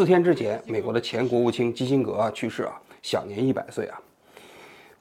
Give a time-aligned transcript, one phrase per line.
[0.00, 4.00] 四天之前，美国的前国务卿基辛格啊去世啊，享年一百岁啊。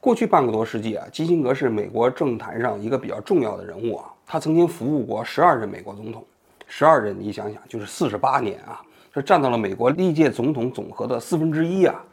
[0.02, 4.12] 过去半个多世纪啊，基辛格是美国政坛上一个比较重要的人物啊。
[4.26, 6.22] 他曾经服务过十二任美国总统，
[6.68, 8.82] 十二任你想想就是四十八年啊，
[9.14, 12.04] 这占到了美国历届总统总和的四分之一啊。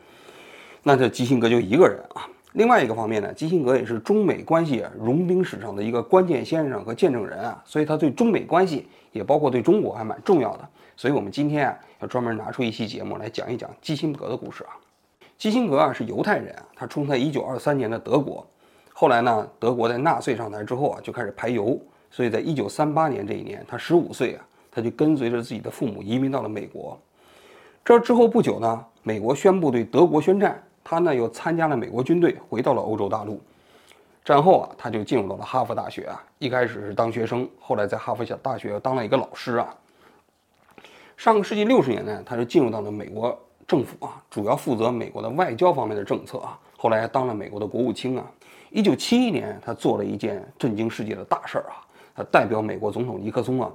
[0.84, 2.22] 那这基辛格就一个人啊。
[2.52, 10.68] 另外一个方面呢，基辛格也是中美关系融冰史上的一个关键先生和见证人啊，所以他对中美关系也包括对中国还蛮重要的。
[10.96, 14.76] 所以我们今天啊，要专门拿出一期节目来讲一讲基辛格的故事啊。
[15.38, 18.46] 基辛格啊是犹太人，他出生在一九二三年的德国，
[18.92, 21.78] 后来呢，德国在纳粹上台之后啊，就开始排犹，
[22.10, 26.98] 所以在一九三八年这一年，他十五岁啊，他就跟随着自己的父母移民到了美国。
[27.84, 33.40] 这之后不久呢，美国宣布对德国宣战，他呢又参加了美国军队，回到了欧洲大陆。
[34.24, 39.74] 战后啊，他就进入到了哈佛大学啊，一开始是当学生，后来在哈佛小大学当了一个老师啊。
[41.16, 46.58] 上个世纪六十年代，他就进入到了美国政府啊，主要负责美国的外交方面的政策啊。
[46.76, 48.24] 后来当了美国的国务卿啊。
[48.70, 51.80] 一九七一年，他做了一件震惊世界的大事儿啊，
[52.14, 53.70] 他代表美国总统尼克松啊，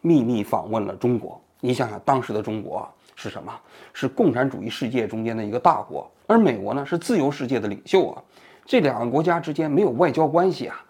[0.00, 1.38] 秘密访问了中国。
[1.60, 3.52] 你想想，当时的中国啊是什么？
[3.92, 8.22] 是共产主义世界中间的一个大国，而美国呢，是自由世界的领袖啊。
[8.64, 10.84] 这两个国家之间没有外交关系啊，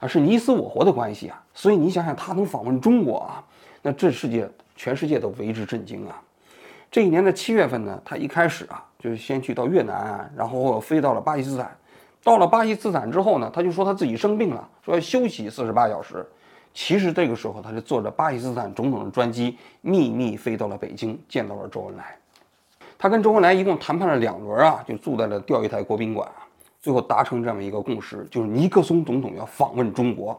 [0.00, 1.42] 啊，是你死我活的关系啊。
[1.54, 3.42] 所以你想想，他能访问中国啊，
[3.80, 4.46] 那这世界。
[4.76, 6.20] 全世界都为之震惊啊！
[6.90, 11.76] 这一年的七月份呢，他一开始啊，就是先去到越南，然后飞到了巴基斯坦。
[12.22, 16.24] 到了巴基斯坦之后呢，他就说他自己生病了，说要休息四十八小时。
[16.74, 22.16] 其实这个时候，他就坐着巴基斯坦总统的专机，秘密飞到了北京，见到了周恩来。
[22.98, 26.44] 他跟周恩来一共谈判了两轮啊，就住在了钓鱼台国宾馆啊，
[26.82, 30.38] 最后达成这么一个共识，就是尼克松总统要访问中国，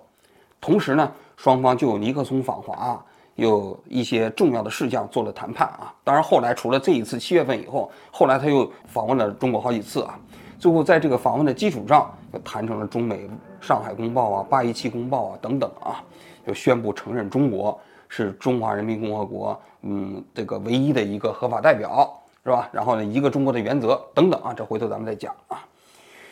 [0.61, 3.03] 同时呢，双方就有尼克松访华。
[3.37, 10.17] 有一些重要的事项做了谈判啊，当然后来除了这一次七月份以后，后来他又访问了中国好几次啊，
[10.57, 13.27] 最后在这个访问的基础上，又谈成了中美
[13.61, 16.03] 《上海公报》啊、《八一七公报》啊等等啊，
[16.47, 17.79] 就宣布承认中国
[18.09, 22.11] 是中华人民共和国嗯这个唯一的一个合法代表
[22.43, 22.67] 是吧？
[22.71, 25.63] 然后呢，一个中国的原则等等啊，这回头咱们再讲啊。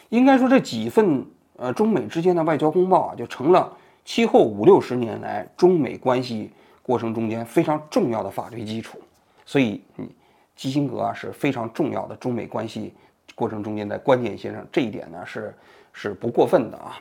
[0.09, 1.23] 应该说这几份
[1.57, 3.71] 呃中美之间的外交公报啊，就成了
[4.03, 6.49] 其后五六十年来中美关系。
[6.85, 8.99] 过程中间非常重要的法律基础，
[9.43, 10.07] 所以，嗯，
[10.55, 12.93] 基辛格啊是非常重要的中美关系
[13.33, 15.51] 过程中间的关键先生，这一点呢是
[15.91, 16.99] 是不过分的啊。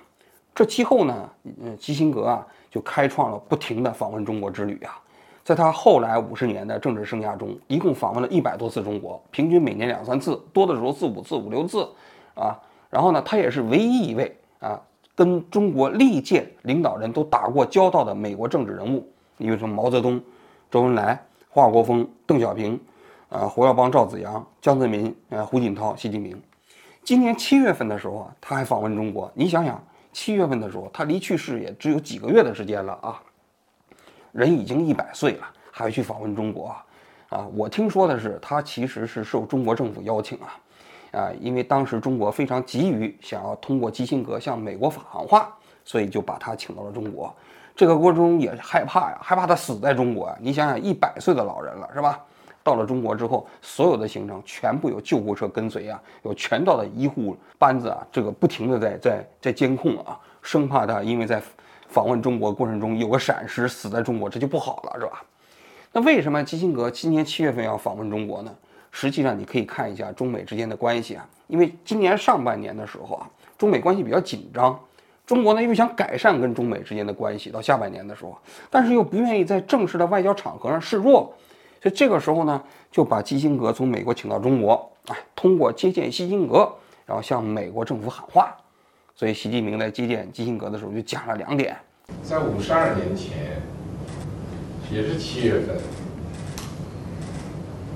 [0.55, 1.31] 这其后呢，
[1.62, 4.99] 嗯，基辛格啊就开创了不停的访问中国之旅啊，
[5.45, 11.87] 在他后来五十年的政治生涯中，一共访问了一百多次中国，平均每年两三次，多的时候四五次、五六次
[12.34, 12.59] 啊。
[12.89, 14.81] 然后呢，他也是唯一一位啊
[15.15, 19.06] 跟中国历届领导人都打过交道的美国政治人物。
[19.37, 20.21] 比如说毛泽东、
[20.71, 22.78] 周恩来、华国锋、邓小平，
[23.28, 26.41] 啊，胡耀邦、赵紫阳、江泽民，呃，胡锦涛、习近平。
[27.03, 29.31] 今年七月份的时候啊，他还访问中国。
[29.34, 33.21] 你想想，七月份的时候，他离去世也只有几个月的时间了啊，
[34.33, 36.84] 人已经一百岁了，还去访问中国啊？
[37.31, 40.61] 啊，我听说的是，他其实是受中国政府邀请啊，
[41.12, 45.53] 啊，因为当时中国非常急于想要通过基辛格向美国访华，
[45.84, 47.34] 所以就把他请到了中国。
[47.77, 50.37] 这个过程中也害怕呀，害怕他死在中国呀。
[50.41, 52.21] 你想想，一百岁的老人了，是吧？
[52.62, 61.43] 到了中国之后，所有的行程全部有救护车跟随啊，有全道的医护班子啊，这个不停的在在在监控啊，生怕他因为在
[61.89, 65.23] 访问中国过程中有个闪失死在中国，这就不好了，是吧？
[65.93, 68.55] 那为什么基辛格今年七月份要访问中国呢？
[68.93, 74.79] 实际上，你可以看一下中美之间的关系啊，因为今年上半年的时候啊，中美关系比较紧张。
[75.27, 78.37] 中国呢又想改善跟中美之间的关系，到下半年的时候，
[78.71, 81.35] 但是又不愿意在正式的外交场合上示弱，
[81.83, 86.71] 所以这个时候呢，就把基辛格从美国请到中国，哎，通过接见基辛格，
[87.07, 88.55] 然后向美国政府喊话。
[89.17, 91.75] 所以习近平在接见基辛格的时候就讲了两点：
[92.23, 93.63] 在五十二年前，
[94.93, 95.77] 也是七月份，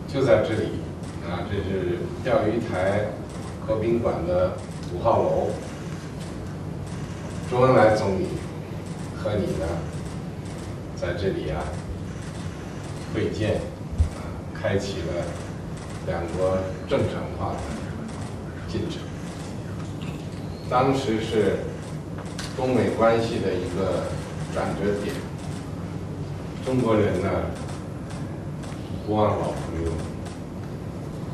[0.07, 0.81] 就在这里，
[1.29, 3.07] 啊，这是钓鱼台
[3.67, 4.53] 和宾馆的
[4.95, 5.49] 五号楼。
[7.51, 8.27] 周恩来总理
[9.17, 9.67] 和你呢，
[10.95, 11.65] 在这里啊
[13.15, 13.55] 会见，
[14.17, 14.21] 啊，
[14.55, 15.25] 开启了
[16.07, 17.61] 两国正常化的
[18.71, 19.01] 进程。
[20.69, 21.61] 当时是
[22.55, 24.05] 中美关系的一个
[24.53, 25.17] 转折点。
[26.67, 27.31] 中国人呢
[29.07, 29.91] 不忘老朋友，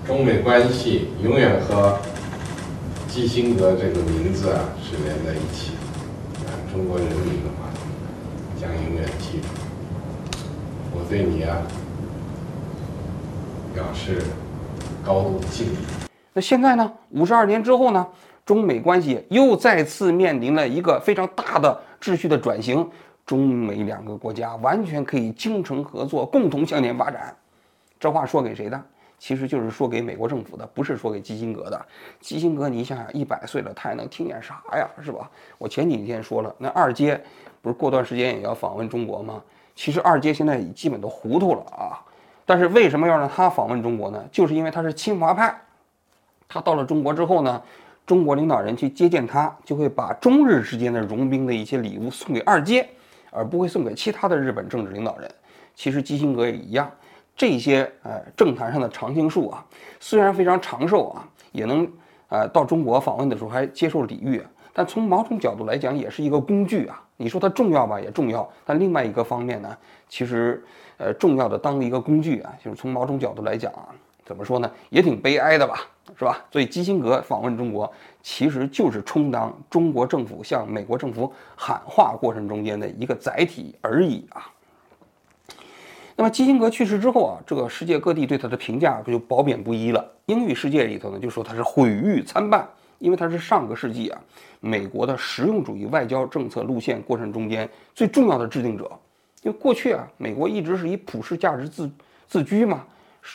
[0.06, 1.98] 中美关系永远和
[3.08, 5.72] 基辛格这个名字啊是连在一起。
[6.74, 7.70] 中国人民的话，
[8.60, 9.46] 将永远记住
[10.92, 11.62] 我对你啊
[13.72, 14.20] 表示
[15.06, 15.76] 高度敬意。
[16.32, 16.92] 那现在呢？
[17.10, 18.04] 五十二年之后呢？
[18.44, 22.90] 中美关系又再次面临了一个非常大的秩序的转型，
[23.24, 27.32] 中美两个国家完全可以精诚合作，共同向前发展。
[28.00, 28.82] 这话说给谁的？
[29.18, 31.86] 其实就是说给美国政府的，不是说给基辛格的。
[32.20, 34.88] 基辛格，你想想，一百岁了，他还能听见啥呀？
[35.02, 35.30] 是吧？
[35.58, 37.22] 我前几天说了，那二阶
[37.62, 39.42] 不是过段时间也要访问中国吗？
[39.74, 42.00] 其实二阶现在基本都糊涂了啊。
[42.46, 44.22] 但是为什么要让他访问中国呢？
[44.30, 45.58] 就是因为他是亲华派。
[46.46, 47.62] 他到了中国之后呢？
[48.06, 52.86] 中国领导人去接见他，就会把中日之间的融冰的一些礼物送给二阶，
[53.30, 55.30] 而不会送给其他的日本政治领导人。
[55.74, 56.90] 其实基辛格也一样，
[57.36, 59.64] 这些呃政坛上的常青树啊，
[60.00, 61.90] 虽然非常长寿啊，也能
[62.28, 64.42] 呃到中国访问的时候还接受礼遇，
[64.72, 67.02] 但从某种角度来讲，也是一个工具啊。
[67.16, 69.76] 你说它重要吧，也重要，但另外一个方面呢，
[70.08, 70.64] 其实
[70.96, 73.88] 呃重要的当一个工具啊，就是从某种角度来讲啊。
[74.26, 75.80] 怎么说呢，也挺悲哀的吧，
[76.18, 76.42] 是吧？
[76.50, 77.92] 所以基辛格访问中国，
[78.22, 84.50] 其实就是充当中国政府向美国政府喊话过程中间的一个载体而已啊。
[86.16, 90.04] 那么基辛格去世之后啊，这个世界各地对他的评价不就褒贬不一了？
[90.26, 92.66] 英语世界里头呢，就说他是毁誉参半，
[92.98, 94.20] 因为他是上个世纪啊
[94.60, 98.90] 美国的实用主义外交政策路线过程中间最重要的制定者。
[99.42, 101.90] 因为过去啊，美国一直是以普世价值自
[102.26, 102.84] 自居嘛。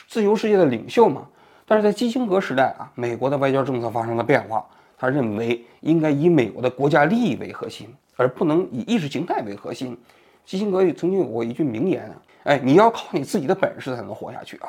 [0.08, 1.26] 自由世界的领袖嘛，
[1.66, 4.64] 但是在基辛格时代啊，美国的外交政策发生了变化。
[4.96, 9.96] 他认为应该以美国的国家利益为核心，而不能以意识形态为核心。
[10.44, 14.68] 基辛格也曾经有过一句名言啊，哎，你要靠你自己的本事才能活下去啊。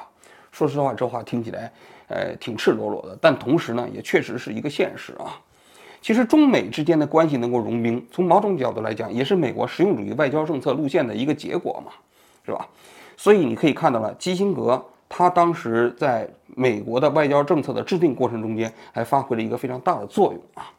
[0.52, 1.72] 说实话，这话听起来，
[2.08, 5.40] 呃，挺赤裸裸的，但同时呢，也确实是一个现实啊。
[6.02, 11.92] 其实中美之间的关系能够融冰，从某种角度来讲，也是美国实用主义外交政策路线的一个结果嘛，
[12.46, 12.68] 是吧？
[13.16, 14.84] 所以你可以看到了，基辛格。
[15.14, 16.26] 他当时在
[16.56, 20.72] 美国的外交政策的制定过程中间，还发挥了一个非常大的作用啊，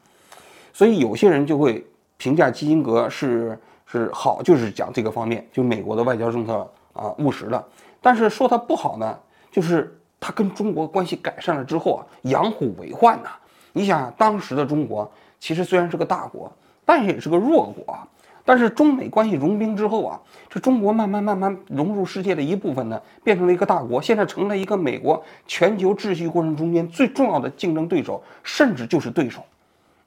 [0.72, 1.84] 所以有些人就会
[2.16, 7.66] 评价基辛格是是好，就是讲这个方面，就美国的外交政策啊务实了。
[8.00, 9.18] 但是说他不好呢，
[9.50, 13.30] 就是他跟中国关系改善了之后啊，养虎为患呐。
[13.72, 15.10] 你想，当时的中国
[15.40, 16.52] 其实虽然是个大国，
[16.84, 17.96] 但是也是个弱国。
[18.44, 29.44] 但是中美关系融冰之后啊，这中国慢慢慢慢融入世界的一部分呢，变成了一个大国，现在成了一个美国全球秩序过程中间最重要的竞争对手，甚至就是对手。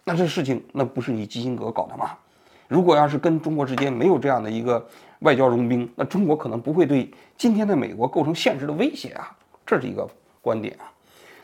[0.03, 2.11] 那这事情那不是你基辛格搞的吗？
[2.67, 4.85] 如果要是跟中国之间没有这样的一个
[5.19, 9.35] 外交融冰，那中国可能不会对今天的美国构成现实的威胁啊，
[9.65, 10.07] 这是一个
[10.41, 10.91] 观点啊。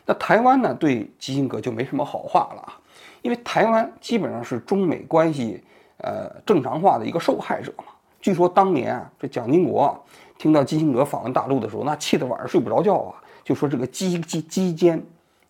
[0.04, 2.80] 那台湾呢，对基辛格就没什么好话了啊，
[3.22, 5.62] 因为台湾基本上是中美关系。
[5.98, 7.84] 呃，正常化的一个受害者嘛。
[8.20, 10.04] 据说当年啊，这蒋经国
[10.36, 15.00] 听到基辛格访问大陆的时候，那气得晚上睡不着觉啊，就说这个基基基奸，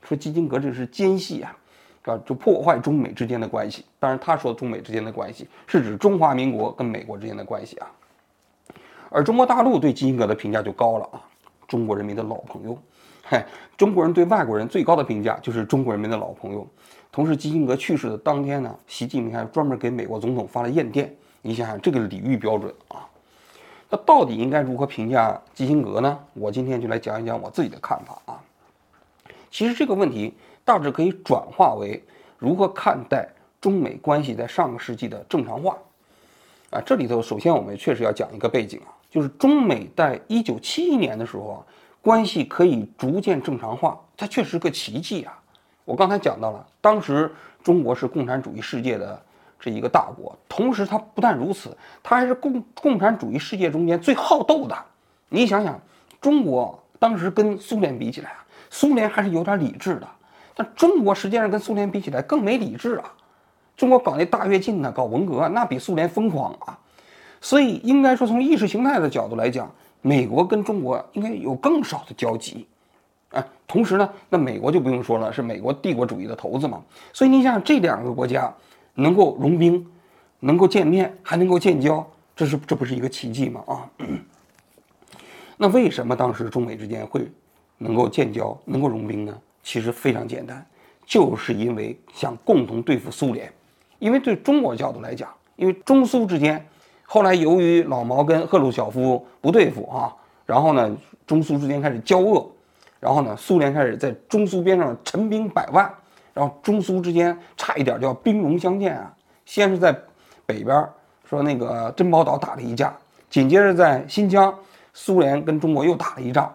[0.03, 1.57] 说基辛格这是奸细啊，
[2.03, 3.87] 啊，就破坏中美之间的关系。
[3.99, 7.91] 当然，他说中美之间的关系是指中华民国跟美国之间的关系啊。
[9.13, 11.21] 而中国大陆对基辛格的评价就高了啊，
[11.69, 12.77] 中国人民的老朋友。
[13.23, 16.67] 嗨，中国人对外国人最高的评价就是中国人民的老朋友。
[17.11, 21.15] 同时，基辛格去世的当天呢，习近平还专门给美国总统发了唁电。
[21.43, 23.07] 你想想这个礼遇标准啊，
[23.91, 26.19] 那到底应该如何评价基辛格呢？
[26.33, 28.41] 我今天就来讲一讲我自己的看法啊。
[29.51, 30.33] 其实这个问题
[30.65, 32.03] 大致可以转化为
[32.39, 33.29] 如何看待
[33.61, 35.77] 中美关系在上个世纪的正常化
[36.71, 36.81] 啊。
[36.81, 41.57] 这里头首先我们确实要讲一个背景啊，就是中美在一九七一年的时候啊，
[42.01, 45.39] 关系可以逐渐正常化，它确实是个奇迹啊。
[45.85, 47.31] 我刚才讲到了，当时
[47.63, 49.23] 中国是共产主义世界的
[49.61, 54.75] 这一个大国，同时它不但如此，它还是共共产主义世界中间最好斗的。
[55.29, 55.79] 你想想，
[56.19, 60.09] 中国当时跟苏联比起来啊，苏联还是有点理智的，
[60.55, 63.13] 但中国实际上跟苏联比起来更没理智啊。
[63.77, 66.79] 中国搞那大跃进呢，搞文革，那比苏联疯狂啊。
[67.43, 69.71] 所以应该说，从意识形态的角度来讲，
[70.01, 72.67] 美国跟中国应该有更少的交集。
[73.31, 76.81] 哎，同时呢，那美国就不用说了，是美国帝国主义的头子嘛。
[77.13, 78.51] 所以你想想，这两个国家
[78.95, 79.85] 能够融冰，
[80.39, 82.07] 能够见面，还能够建交，
[82.37, 83.65] 这是这不是一个奇迹吗？
[83.67, 83.91] 啊，
[85.57, 87.29] 那为什么当时中美之间会
[87.79, 89.37] 能够建交，能够融冰呢？
[89.65, 90.65] 其实非常简单，
[91.05, 93.53] 就是因为想共同对付苏联。
[93.99, 96.65] 因为对中国角度来讲，因为中苏之间
[97.13, 100.17] 后来由于老毛跟赫鲁晓夫不对付啊，
[100.47, 102.51] 然后呢，中苏之间开始交恶。
[102.99, 105.93] 然后呢，苏联开始在中苏边上陈兵百万，
[106.33, 109.15] 然后中苏之间差一点就要兵戎相见啊。
[109.45, 109.95] 先是在
[110.47, 110.89] 北边
[111.29, 112.97] 说那个珍宝岛打了一架，
[113.29, 114.59] 紧接着在新疆，
[114.95, 116.51] 苏联跟中国又打了一仗。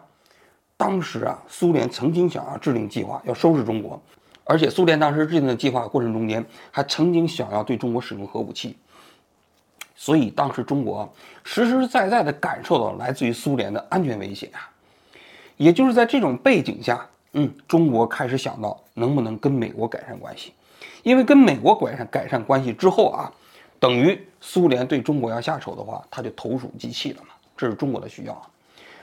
[0.75, 4.01] 当时啊，苏联曾经想要制定计划要收拾中国，
[4.43, 8.75] 而且苏联当时制定的计划过程中间还曾经想要对中国使用核武器。
[9.97, 11.11] 所以当时中国
[11.43, 14.69] 实实在在地感受到来自于苏联的安全威胁啊。
[15.57, 20.53] 也就是在这种背景下，嗯，中国开始想到能不能跟美国改善关系，
[21.01, 23.33] 因为跟美国改善改善关系之后啊，
[23.79, 27.29] 等于苏联对中国要下手的话，他就投鼠忌器了嘛。
[27.57, 28.39] 这是中国的需要，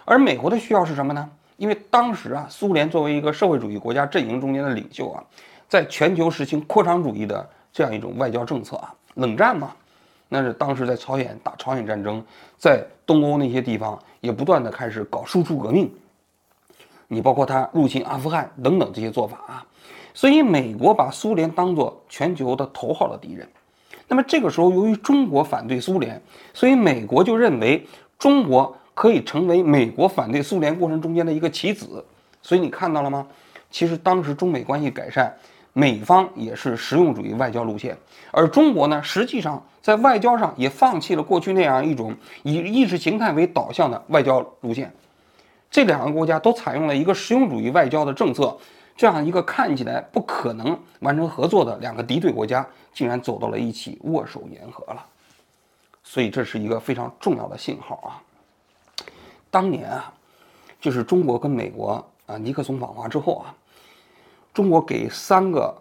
[0.05, 1.29] 而美国的需要是什么呢？
[1.57, 5.25] 因为当时啊，苏联作为一个社会主义国家阵营中间的领袖啊，
[5.69, 9.75] 在全球实行扩张主义的这样一种外交政策啊，冷战嘛。
[10.35, 12.21] 那是当时在朝鲜打朝鲜战争，
[12.59, 15.89] 在东欧那些地方也不断的开始搞输出革命。
[17.07, 19.67] 你包括他入侵阿富汗等等这些做法啊，
[20.13, 23.47] 所以美国把苏联当做全球的头号的敌人。
[24.09, 26.21] 那么这个时候，由于中国反对苏联，
[26.53, 27.87] 所以美国就认为
[28.19, 32.05] 中国可以成为美国反对苏联过程中间的一个棋子。
[32.43, 33.25] 所以你看到了吗？
[33.71, 35.33] 其实当时中美关系改善。
[35.77, 37.99] 美方也是实用主义外交路线，
[38.31, 42.15] 而中国呢，实际上在外交上也放弃了过去那样一种
[42.45, 44.95] 以意识形态为导向的外交路线。
[45.73, 48.57] 这两个国家都采用了一个实用主义外交的政策，
[48.97, 55.05] 这样一个看起来不可能完成合作的两个敌对国家，竟然走到了一起，握手言和了。
[56.05, 58.23] 所以这是一个非常重要的信号啊！
[59.51, 60.15] 当年啊，
[60.81, 63.53] 就是中国跟美国啊尼克松访华之后啊。
[64.55, 65.75] 中国给三个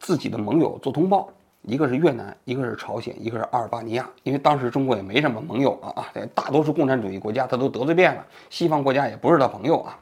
[0.00, 1.28] 自己的盟友做通报，
[1.62, 4.10] 一个是越南，一个是朝鲜，一个是阿尔巴尼亚。
[4.24, 9.96] 因为当时中国也没什么盟友了啊，大多数共产主义国家他都得罪遍了，西方国家也不是他朋友啊。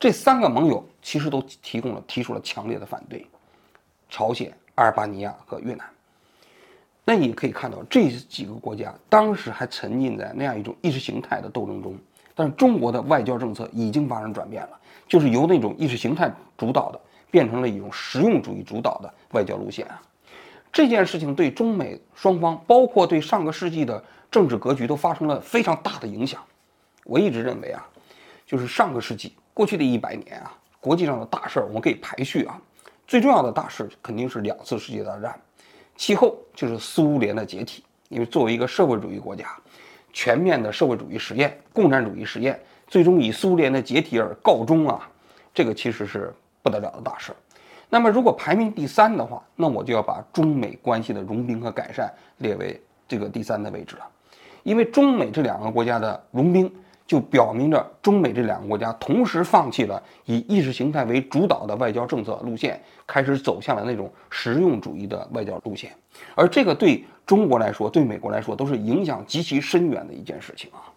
[0.00, 3.24] 这三个盟友其实都提供了提出了强烈的反对，
[4.10, 5.86] 朝鲜、阿尔巴尼亚和越南。
[7.04, 11.96] 那你可以看到这几个国家当时还沉浸在那样一种意识形态的斗争中，
[12.34, 14.70] 但是中国的外交政策已经发生转变了，
[15.06, 17.00] 就是由那种意识形态主导的。
[17.30, 20.00] 变成了一种实用主义主导的外交路线啊！
[20.72, 26.42] 这件事情对中美双方，包括对上个世纪的政治格局，都发生了非常大的影响。
[27.04, 27.86] 我一直认为啊，
[28.46, 32.60] 就是上个世纪过去的一百年啊，国际上的大事儿我们可以排序啊，
[33.06, 35.34] 最重要的大事肯定是两次世界大战，
[35.96, 39.48] 其后就是苏联的解体，因为作为一个社会主义国家，
[40.12, 45.08] 全面的社会主义实验、共产主义实验，最终以苏联的解体而告终啊，
[45.52, 46.32] 这个其实是。
[46.62, 47.32] 不得了的大事，
[47.88, 54.06] 那么如果排名第三的话，那我就要把中美关系的融冰和改善列为这个第三的位置了，
[54.62, 56.70] 因为中美这两个国家的融冰，
[57.06, 65.90] 就表明着中美这两个国家同时放弃了以意识形态为主导的外交政策路线，开始走向了那种实用主义的外交路线，
[66.34, 70.92] 而这个对中国来说，对美国来说都是影响极其深远的一件事情啊。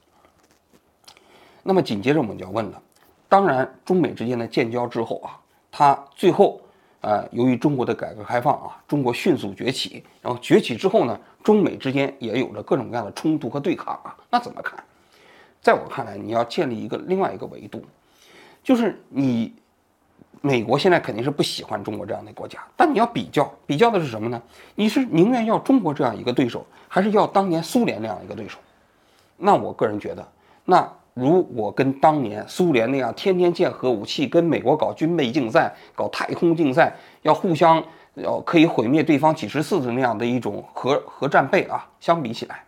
[1.63, 2.81] 那么紧接着我们就要问了，
[3.29, 5.39] 当然中美之间的建交之后啊。
[5.71, 6.59] 它最后，
[6.99, 14.15] 呃，由于中国的改革开放啊，中国迅速崛起，然后崛起之后呢，中美之间也有着各种各样的冲突和对抗啊。
[14.29, 14.83] 那怎么看？
[15.61, 17.85] 在我看来，你要建立一个另外一个维度，
[18.61, 19.53] 就是你
[20.41, 24.41] 美国现在肯定是不喜欢中国这样的国家，但你要比较，比较的是什么呢？
[24.75, 28.59] 你是宁愿要中国这样一个对手，还是要当年苏联那样一个对手？
[29.37, 30.27] 那我个人觉得，
[30.65, 30.93] 那。
[31.13, 42.63] 如果跟当年苏联那样天天建核武器，跟美国搞军备竞赛、搞太空竞赛，要互相要可以毁灭对方几十次的那样的一种核核战备啊，相比起来，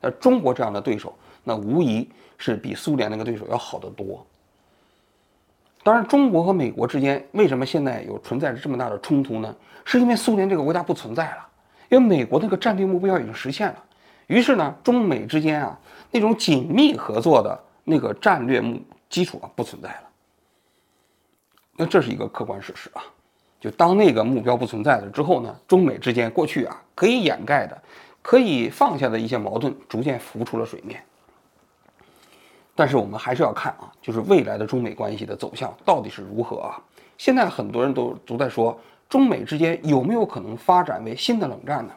[0.00, 1.12] 那中国这样的对手，
[1.42, 4.24] 那无疑是比苏联那个对手要好得多。
[5.82, 9.52] 当然，中国和美国之间为什么现在有存在着这么大的冲突呢？
[9.84, 11.48] 是因为苏联这个国家不存在了，
[11.88, 13.82] 因为美国那个战略目标已经实现了，
[14.28, 15.76] 于是呢，中美之间啊
[16.12, 17.58] 那种紧密合作的。
[17.88, 18.78] 那个战略目
[19.08, 20.02] 基础啊不存在了，
[21.76, 23.02] 那这是一个客观事实啊。
[23.58, 27.76] 就当那个目标不存在了之后呢，中美之间过去啊可以掩盖的、
[28.22, 31.02] 可以放下的一些矛盾，逐渐浮出了水面。
[32.76, 36.80] 但是我们还是要看啊，就是未来的中美关系的走向到底是如何啊？
[37.16, 38.78] 现在很多人都都在说，
[39.08, 41.92] 中美之间有没有可能发展为新的冷战呢？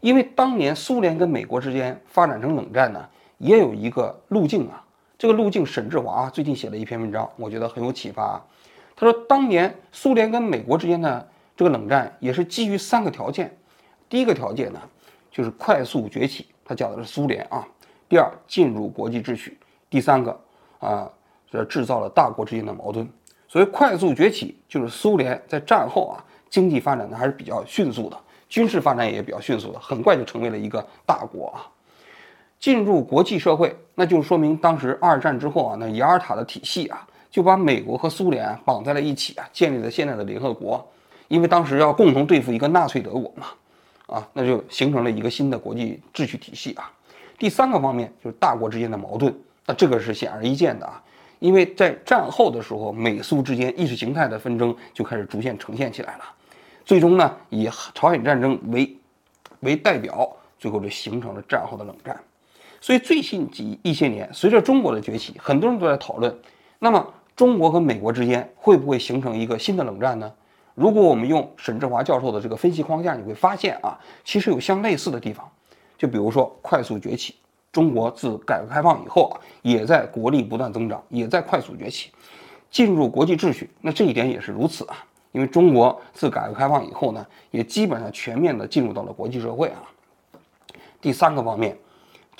[0.00, 3.08] 因为当年苏联跟美国之间发展成冷战呢？
[3.40, 4.84] 也有一个路径啊，
[5.18, 8.44] 这个路径沈志华最近写了一篇文章，我觉得很有启发啊。
[8.94, 13.56] 他说，当年苏联跟美国之间的这个冷战也是基于三个条件。
[14.10, 14.80] 第一个条件呢，
[15.30, 17.66] 就是快速崛起，他讲的是苏联啊。
[18.10, 19.58] 第二，进入国际秩序。
[19.88, 20.38] 第三个
[20.78, 21.10] 啊，
[21.50, 23.08] 这制造了大国之间的矛盾。
[23.48, 28.20] 所谓快速崛起，就是苏联在战后啊，经济发展的还是比较迅速的，
[28.50, 31.64] 军事发展也比较迅速的，很快就成为了一个大国啊。
[32.60, 40.86] 进入国际社会，那就说明当时二战之后啊，那雅尔塔的体系啊，就把美国和苏联绑在了一起啊，建立了现在的联合国。
[41.28, 43.46] 因为当时要共同对付一个纳粹德国嘛，
[44.14, 46.92] 啊，那就形成了一个新的国际秩序体系啊。
[47.38, 51.02] 第三个方面就是大国之间的矛盾，那这个是显而易见的啊，
[51.38, 56.24] 因为在战后的时候，美苏之间意识形态的纷争就开始逐渐呈现起来了，
[56.84, 58.94] 最终呢，以朝鲜战争为
[59.60, 62.20] 为代表，最后就形成了战后的冷战。
[62.80, 66.34] 所以最近几一些年，随着中国的崛起，很多人都在讨论，
[66.78, 67.06] 那么
[67.36, 70.32] 中国和美国之间会不会形成一个新的冷战呢？
[70.74, 75.46] 如果我们用沈志华教授的这个分析框架，你会发现啊，其实有相类似的地方。
[75.98, 77.34] 就比如说快速崛起，
[77.70, 82.10] 中国自改革开放以后啊，也在国力不断增长，也在快速崛起，
[82.70, 83.68] 进入国际秩序。
[83.82, 89.82] 那这一点也是如此啊，因为中国自改革开放以后呢，也基本上全面的进入到了国际社会啊。
[90.98, 91.76] 第三个方面。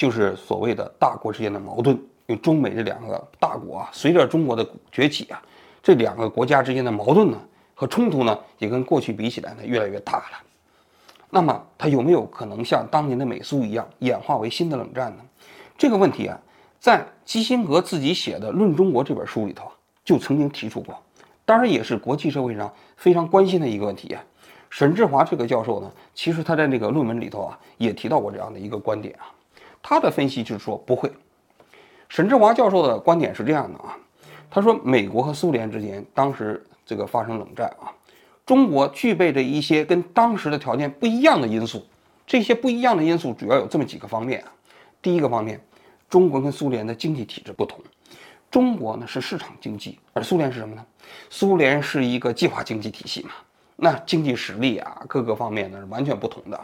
[0.00, 1.94] 就是所谓的大国之间的矛盾，
[2.26, 5.42] 因为中美这两个大国啊，随着中国的崛起啊，
[5.82, 7.38] 这两个国家之间的矛盾呢
[7.74, 10.38] 和冲突呢，也跟过去比起来呢越来越大了。
[11.28, 15.22] 那么它有没有可能像当年的美苏一样演化为新的冷战呢？
[15.76, 16.40] 这个问题啊，
[16.78, 20.98] 在基辛格自己写的《论中国》这本书里头啊就曾经提出过，
[21.44, 24.24] 当然也是国际社会上非常关心的一个问题啊。
[24.70, 29.28] 沈志华这个教授呢，其实他在那个论文里头啊也提到过这样的一个观点啊。
[29.82, 31.10] 他的分析就是说不会。
[32.08, 33.96] 沈志华教授的观点是这样的啊，
[34.50, 37.92] 他说美国和苏联之间当时这个发生冷战啊，
[38.44, 41.86] 中国具备着一些跟当时的条件不一样的因素，
[42.26, 44.52] 这些不一样的因素主要有这么几个方面啊。
[45.00, 45.60] 第一个方面，
[46.08, 47.80] 中国跟苏联的经济体制不同，
[48.50, 50.84] 中国呢是市场经济，而苏联是什么呢？
[51.30, 53.30] 苏联是一个计划经济体系嘛，
[53.76, 56.60] 那经济实力啊各个方面呢是完全不同的。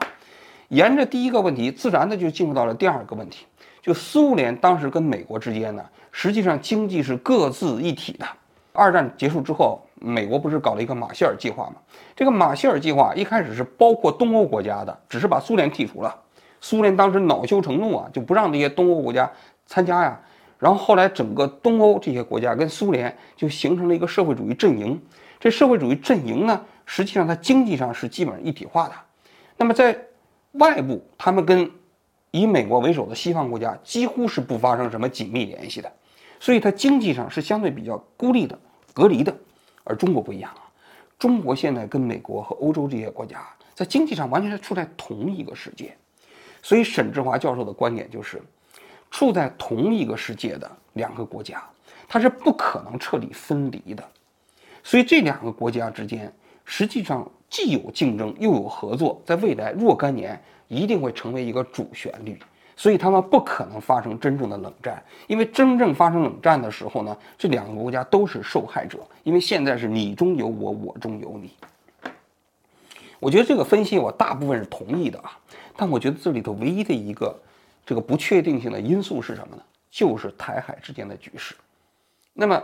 [0.69, 3.47] 沿着第一个问题，自然的就进入到了第二个问题。
[3.81, 8.27] 就苏联当时跟美国之间呢，实际上经济是各自一体的。
[8.73, 11.77] 二战结束之后，美国不是搞了一个马歇尔计划吗？
[12.15, 16.15] 这个马歇尔计划一开始是包括东欧国家的，只是把苏联剔除了。
[16.61, 19.31] 苏联当时恼羞成怒啊，就不让这些东欧国家
[19.67, 20.21] 参加呀。
[20.59, 25.01] 然后后来整个东欧这些国家跟苏联就形成了一个社会主义阵营。
[25.39, 28.95] 这社会主义阵营呢，实际上它经济上是基本上一体化的。
[29.59, 29.97] 那么在
[30.59, 31.71] 外部，他们跟
[32.31, 35.93] 以美国为首的西方国家几乎是不发生什么紧密联系的，
[36.39, 38.59] 所以它经济上是相对比较孤立的、
[38.93, 39.35] 隔离的。
[39.85, 40.63] 而中国不一样啊，
[41.19, 45.97] 中国现在跟美国和欧洲这些国家在经济上完全是处在同一个世界。
[46.63, 48.43] 所以沈志华教授的观点就是，
[49.11, 51.63] 处在同一个世界的两个国家，
[52.09, 54.03] 它是不可能彻底分离的。
[54.83, 56.33] 所以这两个国家之间
[56.67, 57.27] 实际上。
[57.49, 62.37] 既有竞争又有合作，在未来若干年一定会成为一个主旋律，
[62.75, 65.01] 所以他们不可能发生真正的冷战。
[65.29, 68.99] 因为真正发生冷战的时候呢，这两个国家都是受害者。
[69.23, 71.53] 因为现在是你中有我，我中有你。
[73.21, 75.39] 我觉得这个分析我大部分是同意的啊，
[75.77, 77.33] 但我觉得这里头唯一的一个
[77.87, 79.63] 这个不确定性的因素是什么呢？
[79.89, 81.55] 就是台海之间的局势。
[82.33, 82.61] 那么，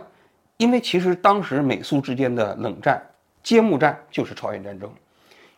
[0.57, 3.01] 因为其实当时美苏之间的冷战。
[3.43, 4.89] 揭幕战就是朝鲜战争，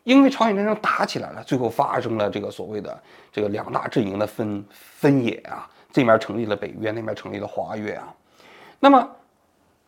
[0.04, 8.14] 因为朝鲜战争打起来了，最后发生了这个所谓的这个两大阵营的分分野啊，这面成立了北约，那边成立了华约啊。
[8.80, 9.08] 那么，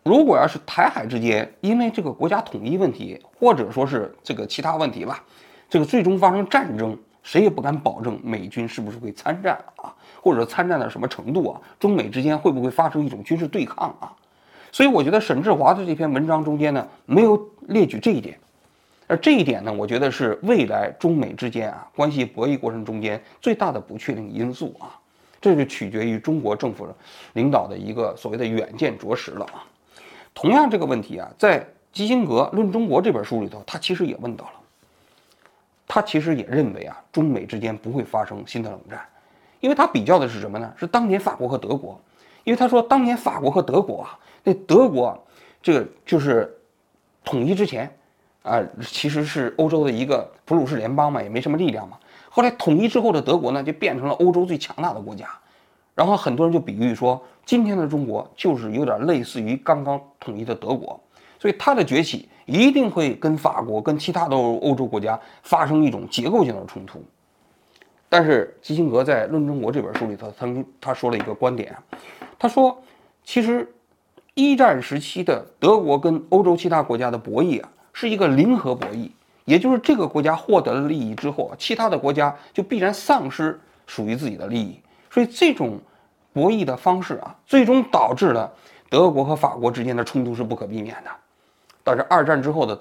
[0.03, 5.23] 如果要是台海之间因为这个国家统一问题，或者说是这个其他问题吧，
[5.69, 11.61] 这个最终发生战争，谁也不敢保证美军是不是会参战啊，或者参战到什么程度啊？
[11.79, 14.15] 中美之间会不会发生一种军事对抗啊？
[14.77, 18.37] 所以我觉得沈志华的这篇文章中间呢，没有列举这一点，
[19.07, 24.93] 而这一点呢，我觉得是未来中美之间啊关系博弈过程中间最大的不确定因素啊，
[25.41, 26.87] 这就取决于中国政府
[27.33, 29.65] 领导的一个所谓的远见卓识了啊。
[30.35, 34.51] 同样这个问题啊，在基辛格《论中国》这本书里头，他其实也问到了，
[35.87, 39.03] 他其实也认为啊，中美之间不会发生新的冷战，
[39.59, 40.71] 因为他比较的是什么呢？
[40.77, 41.99] 是当年法国和德国，
[42.43, 44.19] 因为他说当年法国和德国啊。
[44.47, 45.21] 那德国，
[45.61, 46.57] 这个就是
[47.25, 47.93] 统一之前，
[48.43, 51.97] 啊，其实是欧洲的一个普鲁士联邦嘛，也没什么力量嘛。
[52.29, 55.27] 后来统一之后的德国呢，就变成了欧洲最强大的国家。
[55.93, 60.97] 然后很多人就比喻说，今天的中国就是有点类似于刚刚统一的德国，
[61.37, 67.03] 所以它的崛起一定会跟法国、跟其他的欧洲国家发生一种结构性的冲突。
[68.07, 71.75] 但是基辛格在《论中国》这本书里头，曾经他说了一个观点，
[72.39, 72.81] 他说，
[73.25, 73.69] 其实。
[74.37, 79.09] 一战时期的德国跟欧洲其他国家的博弈啊，是一个零和博弈，
[79.45, 84.79] 也就是这个国家获得了利益之后，其他的国家就必然丧失属于自己的利益。
[85.09, 85.79] 所以这种
[86.33, 88.53] 博弈的方式啊，最终导致了
[88.91, 91.09] 德国和法国之间的冲突是不可避免的。
[91.83, 92.79] 但是二战之后的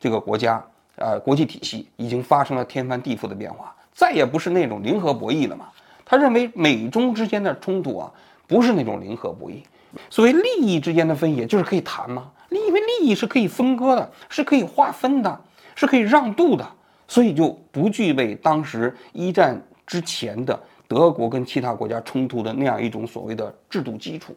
[0.00, 0.60] 这个国家，
[0.96, 5.66] 呃，国际体系已经发生了天翻地覆的变化，再也不是那种零和博弈了嘛。
[6.04, 8.10] 他认为美中之间的冲突啊，
[8.48, 9.62] 不是那种零和博弈。
[10.10, 12.32] 所谓利益之间的分野，就是可以谈吗？
[12.50, 15.40] 因为利益是可以分割的，是可以划分的，
[15.74, 16.66] 是可以让渡的，
[17.06, 24.34] 所以就不具备当时一战之前的德国跟其他国家冲突的那样一种所谓的制度基础。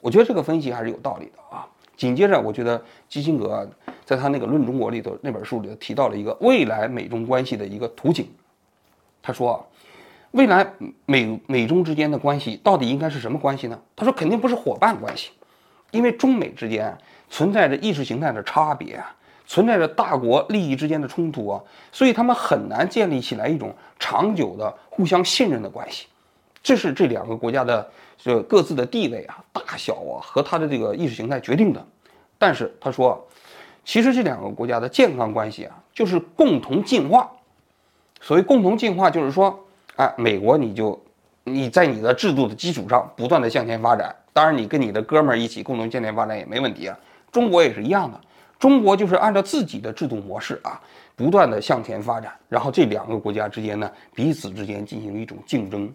[0.00, 1.66] 我觉得这个分析还是有道理的啊。
[1.96, 3.68] 紧接着，我觉得基辛格
[4.04, 8.28] 在他那个《论中国》里头那本书里头提到了一个未来美中关系的一个图景。
[9.22, 9.66] 他说，
[10.36, 10.70] 未来
[11.06, 13.80] 美美中之间的关系到底应该是什么关系呢？
[13.96, 15.30] 他说肯定不是伙伴关系，
[15.92, 16.94] 因为中美之间
[17.30, 26.06] 存在着意识形态的差别啊，存在着大国利益之间的冲突啊，所以他们很难建立起来一种长久的互相信任的关系。
[26.62, 31.82] 这是这两个国家的这各自的地位啊、大小啊和他的这个意识形态决定的。
[32.36, 33.26] 但是他说，
[33.86, 37.32] 其实这两个国家的健康关系啊，就是共同进化。
[38.20, 39.65] 所谓共同进化，就是说，
[39.96, 40.98] 哎，美国你就
[41.44, 46.98] 你在你的制度的基础上不断的向前发展，当然你跟你的哥们儿一起共同向前发展也没问题啊。
[47.32, 48.20] 中国也是一样的，
[48.58, 50.80] 中国就是按照自己的制度模式啊，
[51.14, 55.92] 不断的向前发展，然后这两个国家之间呢，彼此之间进行一种竞争。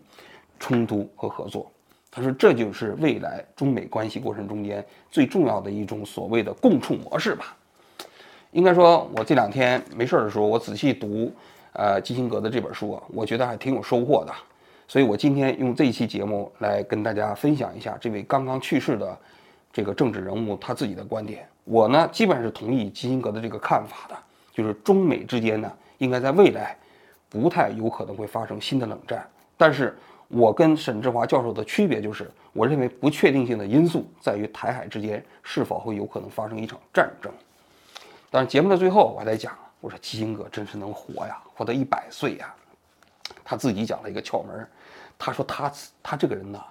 [0.64, 1.72] 冲突和合作，
[2.12, 7.58] 他说这就是未来中美关系过程中间最重要的一种所谓的共处模式吧。
[8.52, 11.34] 应该说，我这两天没事儿的时候，我仔细读，
[11.74, 14.34] 呃，基辛格的这本书啊，我觉得还挺有收获的。
[14.88, 19.18] 所以我今天用这一期节目来跟大家分享一下这位刚刚去世的
[19.72, 21.48] 这个政治人物他自己的观点。
[21.64, 24.18] 我呢，基本上是同意基辛格的这个看法的，
[24.54, 26.78] 就是中美之间呢，应该在未来
[27.30, 29.96] 不太有可能会发生新的冷战，但是。
[30.34, 37.30] 我跟沈志华教授的区别就是，我认为不确定性的因素在于台海之间是否会有可能发生一场战争。
[38.30, 42.54] 但是节目的最后，我还在讲，我说基辛格真是能活呀，活到一百岁呀。
[43.44, 44.66] 他自己讲了一个窍门，
[45.18, 46.62] 他说他他这个人呢，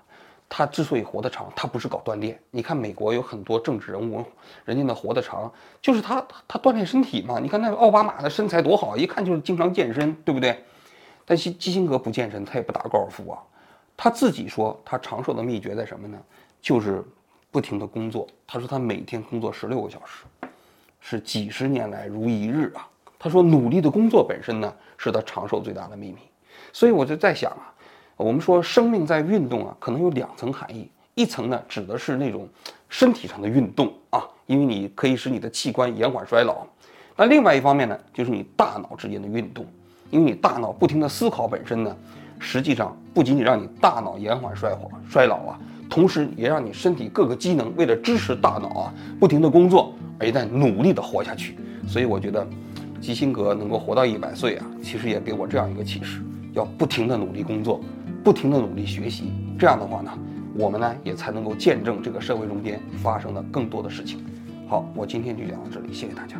[0.48, 2.38] 他之所以活得长，他不是搞锻炼。
[2.50, 4.24] 你看美国有很多政治人物，
[4.64, 7.38] 人家那活得长，就是他他锻炼身体嘛。
[7.38, 10.64] 你看那奥巴马的身材多好，一看就是经常健身，对不对？
[11.24, 13.38] 但基基辛格不健身，他也不打高尔夫啊。
[13.96, 16.18] 他自己说，他长寿的秘诀在什么呢？
[16.60, 17.04] 就是
[17.50, 18.26] 不停的工作。
[18.46, 20.24] 他说他每天工作十六个小时，
[21.00, 22.88] 是几十年来如一日啊。
[23.22, 26.20] 他说努力的工作本身呢，是他长寿最大的秘密。
[26.72, 27.68] 所以我就在想啊，
[28.16, 30.90] 我们说生命在运动啊，可能有两层含义。
[31.14, 32.48] 一层呢，指的是那种
[32.88, 36.66] 身体上的运动啊，因为你可以使你的器官延缓衰老。
[37.14, 39.66] 那另外一方面呢，就是你大脑之间的运动，
[40.10, 41.94] 因为你大脑不停的思考本身呢。
[42.42, 51.58] 实际上不仅仅让你大脑延缓衰老衰老啊，同时也让你身体各个机能为了支持大脑啊不停的工作，而在努力的活下去。
[51.86, 52.46] 所以我觉得，
[53.00, 56.20] 基辛格能够活到一百岁啊，其实也给我这样一个启示：
[56.52, 57.80] 要不停的努力工作，
[58.22, 59.32] 不停的努力学习。
[59.58, 60.10] 这样的话呢，
[60.54, 64.22] 我们呢也才能够见证这个社会中间发生的更多的事情。
[64.68, 66.36] 好，我今天就讲到这里，谢谢大家。